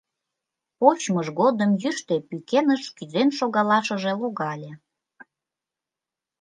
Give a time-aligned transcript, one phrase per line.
[0.79, 4.71] Почмыж годым йӱштӧ пӱкеныш кӱзен шогалашыже логале.